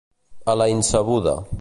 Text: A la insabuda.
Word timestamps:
A 0.53 0.55
la 0.61 0.69
insabuda. 0.75 1.39